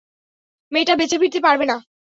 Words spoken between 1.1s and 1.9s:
ফিরতে পারবে না।